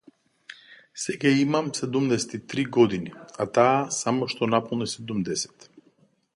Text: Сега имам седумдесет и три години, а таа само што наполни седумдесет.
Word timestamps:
Сега 1.01 1.29
имам 1.39 1.69
седумдесет 1.81 2.33
и 2.37 2.39
три 2.47 2.65
години, 2.77 3.13
а 3.45 3.49
таа 3.59 3.77
само 4.01 4.33
што 4.35 4.51
наполни 4.57 4.93
седумдесет. 4.97 5.73